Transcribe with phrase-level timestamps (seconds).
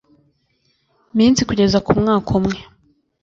[1.17, 2.57] minsi kugeza ku mwaka umwe